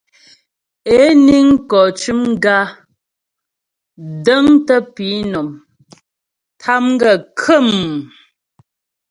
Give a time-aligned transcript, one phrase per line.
[0.97, 2.57] É niŋ mkɔ cʉm gǎ,
[4.25, 5.49] dəŋtə pǐnɔm,
[6.61, 7.97] tâm gaə́ khə̌mmm.